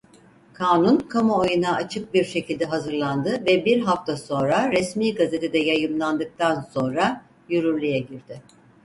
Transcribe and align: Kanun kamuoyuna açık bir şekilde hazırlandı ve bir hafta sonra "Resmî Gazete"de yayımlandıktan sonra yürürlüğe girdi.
Kanun 0.53 0.97
kamuoyuna 0.99 1.75
açık 1.75 2.13
bir 2.13 2.23
şekilde 2.25 2.65
hazırlandı 2.65 3.45
ve 3.45 3.65
bir 3.65 3.79
hafta 3.81 4.17
sonra 4.17 4.71
"Resmî 4.71 5.15
Gazete"de 5.15 5.57
yayımlandıktan 5.59 6.61
sonra 6.61 7.25
yürürlüğe 7.49 7.99
girdi. 7.99 8.41